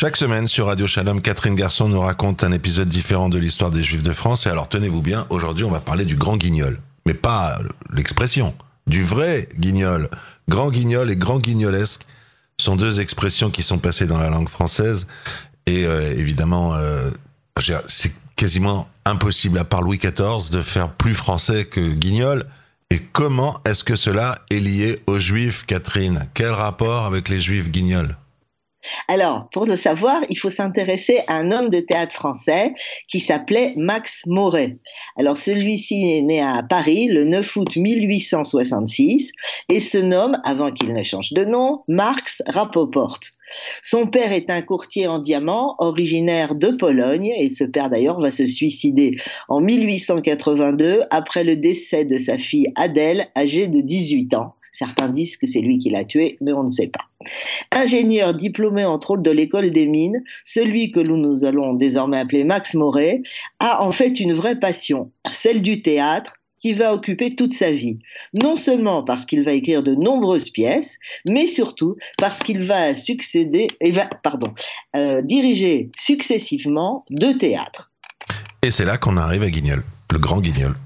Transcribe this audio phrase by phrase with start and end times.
[0.00, 3.82] Chaque semaine sur Radio Shalom, Catherine Garçon nous raconte un épisode différent de l'histoire des
[3.82, 4.46] Juifs de France.
[4.46, 6.78] Et alors tenez-vous bien, aujourd'hui on va parler du grand guignol.
[7.04, 7.58] Mais pas
[7.92, 8.54] l'expression,
[8.86, 10.08] du vrai guignol.
[10.48, 12.06] Grand guignol et grand guignolesque
[12.60, 15.08] sont deux expressions qui sont passées dans la langue française.
[15.66, 17.10] Et euh, évidemment, euh,
[17.88, 22.46] c'est quasiment impossible à part Louis XIV de faire plus français que guignol.
[22.90, 26.28] Et comment est-ce que cela est lié aux Juifs, Catherine?
[26.34, 28.16] Quel rapport avec les Juifs guignols
[29.08, 32.74] alors, pour le savoir, il faut s'intéresser à un homme de théâtre français
[33.08, 34.78] qui s'appelait Max Moret.
[35.16, 39.32] Alors, celui-ci est né à Paris le 9 août 1866
[39.68, 43.20] et se nomme, avant qu'il ne change de nom, Marx Rapoport.
[43.82, 48.30] Son père est un courtier en diamants, originaire de Pologne, et ce père d'ailleurs va
[48.30, 49.16] se suicider
[49.48, 54.54] en 1882 après le décès de sa fille Adèle, âgée de 18 ans.
[54.78, 57.04] Certains disent que c'est lui qui l'a tué, mais on ne sait pas.
[57.72, 62.74] Ingénieur diplômé entre autres de l'école des mines, celui que nous allons désormais appeler Max
[62.74, 63.22] Moret
[63.58, 67.98] a en fait une vraie passion, celle du théâtre, qui va occuper toute sa vie.
[68.34, 73.66] Non seulement parce qu'il va écrire de nombreuses pièces, mais surtout parce qu'il va succéder,
[73.80, 74.54] et va, pardon,
[74.94, 77.90] euh, diriger successivement deux théâtres.
[78.62, 80.76] Et c'est là qu'on arrive à Guignol, le grand Guignol.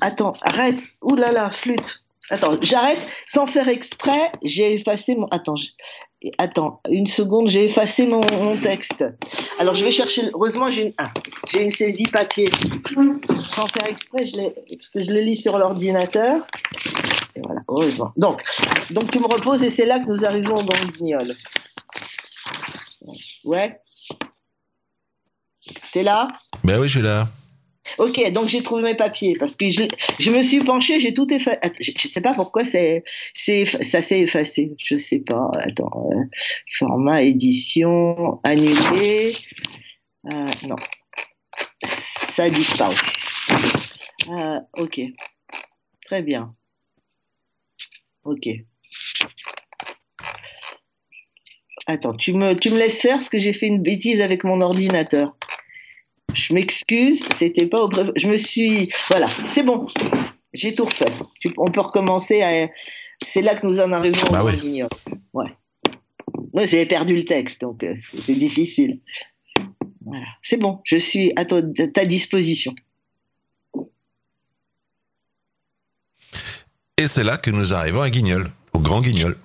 [0.00, 0.78] Attends, arrête.
[1.02, 2.04] Ouh là là, flûte.
[2.30, 4.32] Attends, j'arrête sans faire exprès.
[4.42, 5.26] J'ai effacé mon.
[5.26, 5.54] Attends,
[6.38, 7.48] attends, une seconde.
[7.48, 8.20] J'ai effacé mon,
[8.62, 9.04] texte.
[9.58, 10.22] Alors je vais chercher.
[10.34, 11.12] Heureusement, j'ai une, ah,
[11.58, 12.48] une saisie papier.
[13.38, 14.36] Sans faire exprès, je
[14.76, 16.46] parce que je le lis sur l'ordinateur.
[17.36, 18.12] Et voilà, heureusement.
[18.16, 18.42] Donc,
[18.90, 21.32] donc tu me reposes et c'est là que nous arrivons le guignol.
[23.44, 23.80] Ouais.
[25.92, 26.28] T'es là?
[26.64, 27.28] Ben oui, je suis là.
[27.98, 31.58] Ok, donc j'ai trouvé mes papiers parce que je, me suis penchée, j'ai tout effacé.
[31.80, 34.74] Je, ne sais pas pourquoi c'est, c'est, ça s'est effacé.
[34.78, 35.50] Je sais pas.
[35.54, 36.24] Attends, euh,
[36.78, 39.34] format édition annulé.
[40.32, 40.76] Euh, non,
[41.84, 42.96] ça a disparu.
[44.28, 45.00] Euh, ok,
[46.04, 46.54] très bien.
[48.24, 48.48] Ok.
[51.88, 54.60] Attends, tu me, tu me laisses faire parce que j'ai fait une bêtise avec mon
[54.60, 55.36] ordinateur
[56.36, 58.90] je m'excuse, c'était pas au Je me suis.
[59.08, 59.86] Voilà, c'est bon.
[60.52, 61.12] J'ai tout refait.
[61.56, 62.68] On peut recommencer à.
[63.22, 64.82] C'est là que nous en arrivons bah au oui.
[65.32, 65.56] Ouais.
[66.52, 69.00] Moi, j'avais perdu le texte, donc euh, c'était difficile.
[70.04, 70.26] Voilà.
[70.42, 72.74] C'est bon, je suis à ta disposition.
[76.98, 79.36] Et c'est là que nous arrivons à Guignol, au Grand Guignol.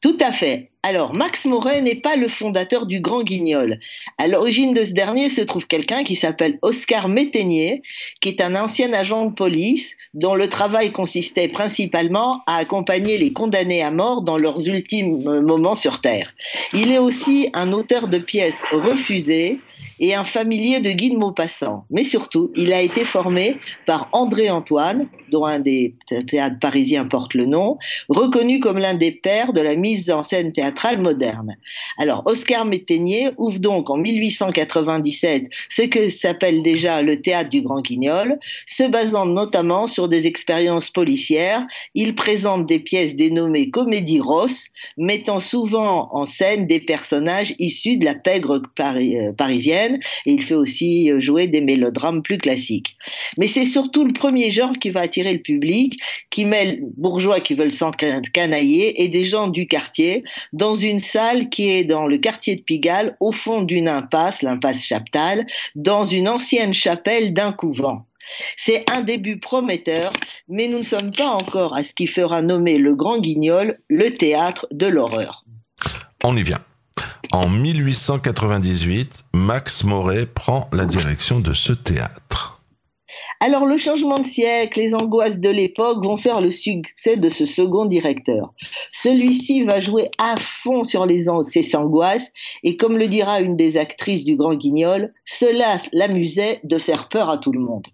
[0.00, 0.72] Tout à fait.
[0.88, 3.80] Alors, Max Moret n'est pas le fondateur du Grand Guignol.
[4.18, 7.82] À l'origine de ce dernier se trouve quelqu'un qui s'appelle Oscar Métainier,
[8.20, 13.32] qui est un ancien agent de police dont le travail consistait principalement à accompagner les
[13.32, 16.32] condamnés à mort dans leurs ultimes moments sur Terre.
[16.72, 19.58] Il est aussi un auteur de pièces refusées
[19.98, 21.84] et un familier de Guy de Maupassant.
[21.90, 25.94] Mais surtout, il a été formé par André Antoine, dont un des
[26.28, 30.52] théâtres parisiens porte le nom, reconnu comme l'un des pères de la mise en scène
[30.52, 31.56] théâtrale moderne.
[31.98, 37.80] Alors, Oscar Métainier ouvre donc en 1897 ce que s'appelle déjà le théâtre du Grand
[37.80, 41.66] Guignol, se basant notamment sur des expériences policières.
[41.94, 48.04] Il présente des pièces dénommées comédies rosses, mettant souvent en scène des personnages issus de
[48.04, 52.96] la pègre euh, parisienne, et il fait aussi euh, jouer des mélodrames plus classiques.
[53.38, 55.98] Mais c'est surtout le premier genre qui va attirer le public,
[56.30, 60.22] qui mêle bourgeois qui veulent s'encanailler et des gens du quartier,
[60.56, 64.84] dans une salle qui est dans le quartier de Pigalle, au fond d'une impasse, l'impasse
[64.84, 65.44] Chaptal,
[65.74, 68.06] dans une ancienne chapelle d'un couvent.
[68.56, 70.14] C'est un début prometteur,
[70.48, 74.16] mais nous ne sommes pas encore à ce qui fera nommer le Grand Guignol le
[74.16, 75.44] théâtre de l'horreur.
[76.24, 76.64] On y vient.
[77.32, 82.55] En 1898, Max Moret prend la direction de ce théâtre.
[83.40, 87.44] Alors le changement de siècle, les angoisses de l'époque vont faire le succès de ce
[87.44, 88.54] second directeur.
[88.92, 92.32] Celui-ci va jouer à fond sur les ces angoisses
[92.62, 97.28] et comme le dira une des actrices du Grand Guignol, cela l'amusait de faire peur
[97.28, 97.86] à tout le monde.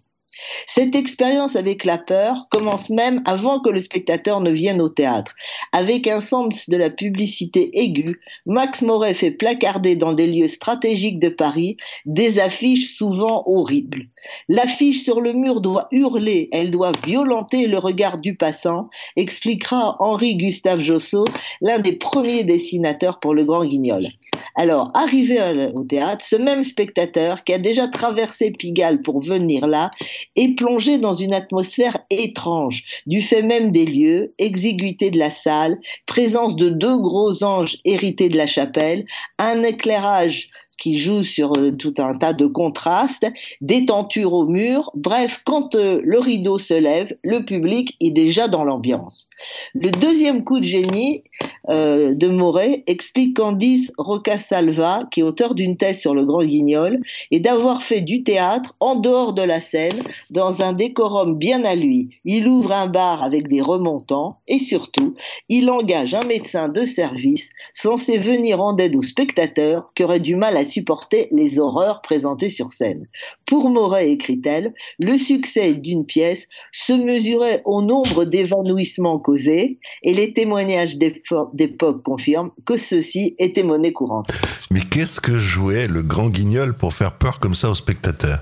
[0.67, 5.33] Cette expérience avec la peur commence même avant que le spectateur ne vienne au théâtre.
[5.71, 11.19] Avec un sens de la publicité aiguë, Max Moret fait placarder dans des lieux stratégiques
[11.19, 14.07] de Paris des affiches souvent horribles.
[14.47, 20.35] L'affiche sur le mur doit hurler, elle doit violenter le regard du passant, expliquera Henri
[20.35, 21.25] Gustave Jossot,
[21.61, 24.07] l'un des premiers dessinateurs pour le Grand Guignol.
[24.55, 25.39] Alors, arrivé
[25.73, 29.91] au théâtre, ce même spectateur qui a déjà traversé Pigalle pour venir là
[30.35, 35.79] est plongé dans une atmosphère étrange, du fait même des lieux, exiguïté de la salle,
[36.05, 39.05] présence de deux gros anges hérités de la chapelle,
[39.37, 43.27] un éclairage qui joue sur euh, tout un tas de contrastes,
[43.61, 44.91] des tentures au mur.
[44.95, 49.27] Bref, quand euh, le rideau se lève, le public est déjà dans l'ambiance.
[49.73, 51.23] Le deuxième coup de génie
[51.69, 56.99] euh, de Moret explique Candice Rocasalva, qui est auteur d'une thèse sur le Grand Guignol,
[57.31, 61.75] et d'avoir fait du théâtre en dehors de la scène, dans un décorum bien à
[61.75, 62.09] lui.
[62.25, 65.15] Il ouvre un bar avec des remontants et surtout,
[65.49, 70.35] il engage un médecin de service censé venir en aide aux spectateurs qui auraient du
[70.35, 73.07] mal à supporter les horreurs présentées sur scène.
[73.45, 80.33] Pour Moret, écrit-elle, le succès d'une pièce se mesurait au nombre d'évanouissements causés et les
[80.33, 84.31] témoignages d'époque confirment que ceci était monnaie courante.
[84.71, 88.39] Mais qu'est-ce que jouait le grand guignol pour faire peur comme ça aux spectateurs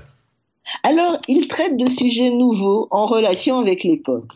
[0.84, 4.28] alors, il traite de sujets nouveaux en relation avec l'époque.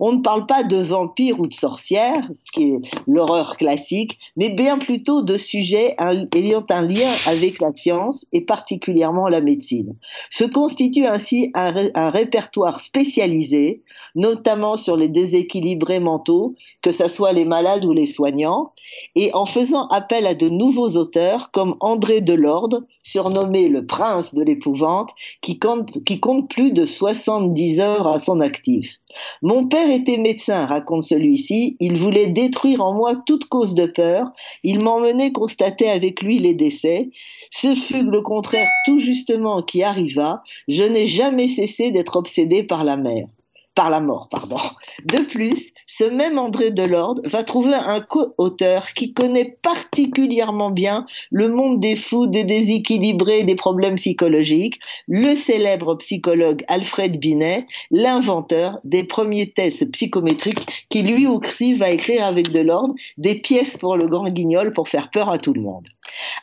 [0.00, 4.48] On ne parle pas de vampires ou de sorcières, ce qui est l'horreur classique, mais
[4.48, 5.94] bien plutôt de sujets
[6.34, 9.94] ayant un lien avec la science et particulièrement la médecine.
[10.30, 13.82] Se constitue ainsi un, répertoire spécialisé,
[14.14, 18.72] notamment sur les déséquilibrés mentaux, que ce soit les malades ou les soignants,
[19.16, 24.42] et en faisant appel à de nouveaux auteurs comme André Delorde, surnommé le prince de
[24.42, 25.10] l'épouvante,
[25.40, 28.98] qui qui compte plus de 70 heures à son actif.
[29.42, 31.76] Mon père était médecin, raconte celui-ci.
[31.80, 34.32] Il voulait détruire en moi toute cause de peur.
[34.62, 37.10] Il m'emmenait constater avec lui les décès.
[37.50, 40.42] Ce fut le contraire tout justement qui arriva.
[40.68, 43.26] Je n'ai jamais cessé d'être obsédé par la mer
[43.74, 44.56] par la mort, pardon.
[45.04, 51.48] De plus, ce même André Delorde va trouver un co-auteur qui connaît particulièrement bien le
[51.48, 54.78] monde des fous, des déséquilibrés, des problèmes psychologiques,
[55.08, 62.24] le célèbre psychologue Alfred Binet, l'inventeur des premiers tests psychométriques qui lui aussi va écrire
[62.24, 65.88] avec Delorde des pièces pour le grand guignol pour faire peur à tout le monde.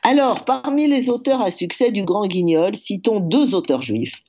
[0.03, 4.21] Alors, parmi les auteurs à succès du grand guignol, citons deux auteurs juifs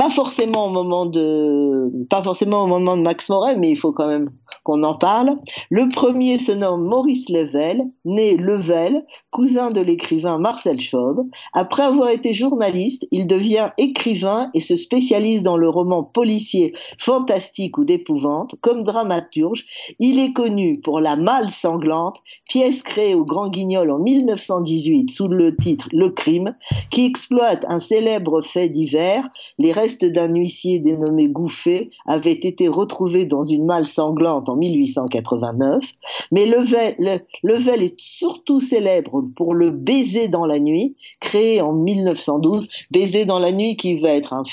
[0.00, 3.92] pas forcément au moment de pas forcément au moment de Max Morel, mais il faut
[3.92, 4.30] quand même
[4.64, 5.38] qu'on en parle.
[5.68, 11.28] Le premier se nomme Maurice Level, né Level, cousin de l'écrivain Marcel Schaub.
[11.52, 17.76] Après avoir été journaliste, il devient écrivain et se spécialise dans le roman policier fantastique
[17.76, 18.54] ou d'épouvante.
[18.62, 19.66] Comme dramaturge,
[19.98, 22.16] il est connu pour La Malle sanglante,
[22.48, 26.54] pièce créée au Grand Guignol en 1918 sous le titre Le crime,
[26.90, 29.28] qui exploite un célèbre fait divers.
[29.58, 35.84] Les restes d'un huissier dénommé Gouffet avaient été retrouvés dans une malle sanglante en 1889.
[36.32, 42.68] Mais Level, est surtout célèbre pour le Baiser dans la nuit, créé en 1912.
[42.90, 44.44] Baiser dans la nuit qui va être un,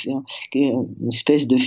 [0.54, 1.58] une espèce de,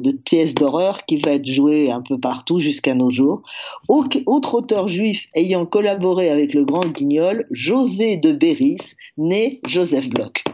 [0.00, 3.42] de pièce d'horreur qui va être jouée un peu partout jusqu'à nos jours.
[3.88, 10.44] Autre auteur juif ayant collaboré avec le Grand Guignol, José de Béris, né Joseph Bloch.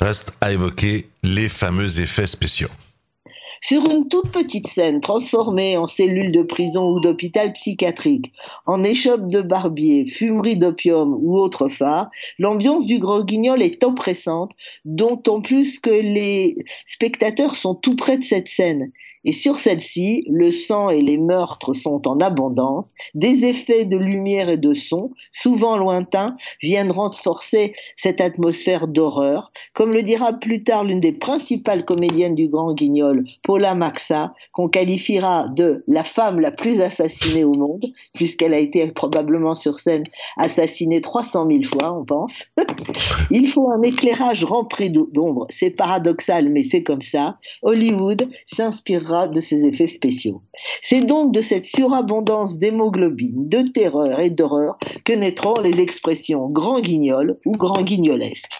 [0.00, 2.68] Reste à évoquer les fameux effets spéciaux.
[3.62, 8.30] Sur une toute petite scène transformée en cellule de prison ou d'hôpital psychiatrique,
[8.66, 14.52] en échoppe de barbier, fumerie d'opium ou autre phare, l'ambiance du Gros Guignol est oppressante,
[14.84, 18.92] d'autant plus que les spectateurs sont tout près de cette scène
[19.24, 22.92] et sur celle-ci, le sang et les meurtres sont en abondance.
[23.14, 29.50] Des effets de lumière et de son, souvent lointains, viennent renforcer cette atmosphère d'horreur.
[29.72, 34.68] Comme le dira plus tard l'une des principales comédiennes du Grand Guignol, Paula Maxa, qu'on
[34.68, 40.04] qualifiera de la femme la plus assassinée au monde, puisqu'elle a été probablement sur scène
[40.36, 42.44] assassinée 300 000 fois, on pense.
[43.30, 45.46] Il faut un éclairage rempli d'ombre.
[45.50, 47.38] C'est paradoxal, mais c'est comme ça.
[47.62, 50.42] Hollywood s'inspirera de ces effets spéciaux.
[50.82, 56.80] C'est donc de cette surabondance d'hémoglobine, de terreur et d'horreur que naîtront les expressions grand
[56.80, 58.50] guignol ou grand guignolesque.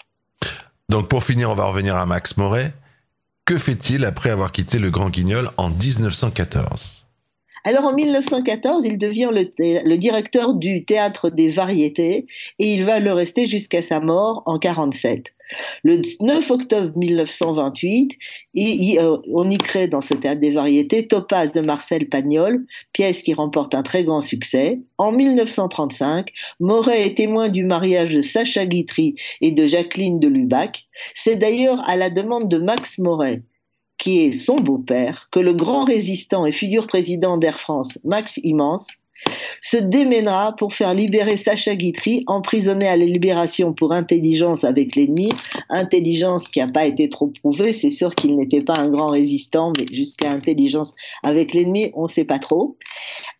[0.89, 2.73] Donc pour finir, on va revenir à Max Moret.
[3.45, 7.04] Que fait-il après avoir quitté le Grand Guignol en 1914
[7.65, 12.27] alors en 1914, il devient le, directeur du théâtre des variétés
[12.59, 15.33] et il va le rester jusqu'à sa mort en 47.
[15.83, 18.17] Le 9 octobre 1928,
[18.99, 23.33] euh, on y crée dans ce théâtre des variétés Topaz de Marcel Pagnol, pièce qui
[23.33, 24.79] remporte un très grand succès.
[24.99, 30.85] En 1935, Moret est témoin du mariage de Sacha Guitry et de Jacqueline de Lubac.
[31.15, 33.41] C'est d'ailleurs à la demande de Max Moret
[33.97, 38.97] qui est son beau-père, que le grand résistant et futur président d'Air France, Max Immense,
[39.61, 45.31] se démènera pour faire libérer Sacha Guitry, emprisonné à la libération pour intelligence avec l'ennemi,
[45.69, 49.73] intelligence qui n'a pas été trop prouvée, c'est sûr qu'il n'était pas un grand résistant,
[49.77, 50.93] mais jusqu'à intelligence
[51.23, 52.77] avec l'ennemi, on ne sait pas trop.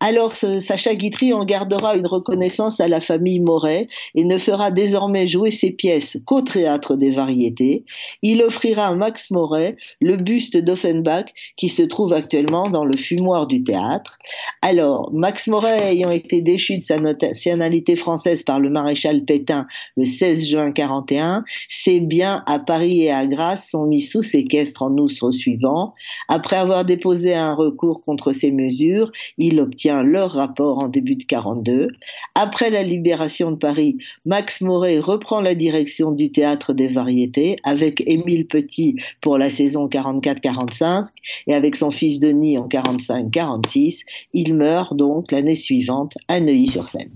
[0.00, 5.26] Alors Sacha Guitry en gardera une reconnaissance à la famille Moret et ne fera désormais
[5.28, 7.84] jouer ses pièces qu'au théâtre des variétés.
[8.22, 13.46] Il offrira à Max Moret le buste d'Offenbach qui se trouve actuellement dans le fumoir
[13.46, 14.18] du théâtre.
[14.62, 20.46] Alors, Max Ayant été déchu de sa nationalité française par le maréchal Pétain le 16
[20.46, 25.10] juin 41, ses biens à Paris et à Grasse sont mis sous séquestre en août
[25.32, 25.94] suivant.
[26.28, 31.24] Après avoir déposé un recours contre ces mesures, il obtient leur rapport en début de
[31.24, 31.88] 42.
[32.34, 38.02] Après la libération de Paris, Max Moret reprend la direction du théâtre des variétés avec
[38.06, 41.06] Émile Petit pour la saison 44-45
[41.46, 44.02] et avec son fils Denis en 45-46.
[44.32, 47.10] Il meurt donc l'année suivante à Neuilly-sur-Seine.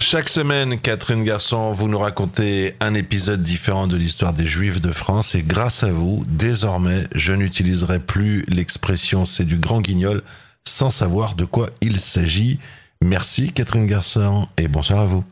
[0.00, 4.92] Chaque semaine, Catherine Garçon, vous nous racontez un épisode différent de l'histoire des Juifs de
[4.92, 10.22] France et grâce à vous, désormais, je n'utiliserai plus l'expression c'est du grand guignol
[10.66, 12.58] sans savoir de quoi il s'agit.
[13.02, 15.24] Merci Catherine Garçon et bonsoir à vous.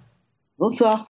[0.58, 1.06] Bonsoir.